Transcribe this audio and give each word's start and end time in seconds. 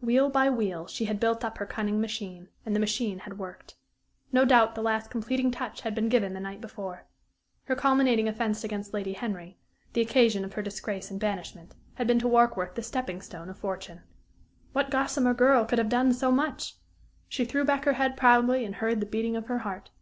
Wheel 0.00 0.30
by 0.30 0.50
wheel 0.50 0.88
she 0.88 1.04
had 1.04 1.20
built 1.20 1.44
up 1.44 1.58
her 1.58 1.64
cunning 1.64 2.00
machine, 2.00 2.48
and 2.64 2.74
the 2.74 2.80
machine 2.80 3.20
had 3.20 3.38
worked. 3.38 3.76
No 4.32 4.44
doubt 4.44 4.74
the 4.74 4.82
last 4.82 5.10
completing 5.12 5.52
touch 5.52 5.82
had 5.82 5.94
been 5.94 6.08
given 6.08 6.32
the 6.32 6.40
night 6.40 6.60
before. 6.60 7.04
Her 7.66 7.76
culminating 7.76 8.26
offence 8.26 8.64
against 8.64 8.92
Lady 8.92 9.12
Henry 9.12 9.58
the 9.92 10.00
occasion 10.00 10.44
of 10.44 10.54
her 10.54 10.60
disgrace 10.62 11.08
and 11.12 11.20
banishment 11.20 11.76
had 11.94 12.08
been 12.08 12.18
to 12.18 12.26
Warkworth 12.26 12.74
the 12.74 12.82
stepping 12.82 13.22
stone 13.22 13.48
of 13.48 13.60
fortune. 13.60 14.00
What 14.72 14.90
"gossamer 14.90 15.34
girl" 15.34 15.64
could 15.64 15.78
have 15.78 15.88
done 15.88 16.12
so 16.12 16.32
much? 16.32 16.74
She 17.28 17.44
threw 17.44 17.64
back 17.64 17.84
her 17.84 17.92
head 17.92 18.16
proudly 18.16 18.64
and 18.64 18.74
heard 18.74 18.98
the 18.98 19.06
beating 19.06 19.36
of 19.36 19.46
her 19.46 19.58
heart. 19.60 19.92